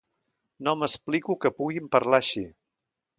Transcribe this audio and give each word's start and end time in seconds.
No 0.67 0.73
m'explico 0.83 1.35
que 1.45 1.51
puguin 1.59 1.91
parlar 1.97 2.21
així. 2.23 2.45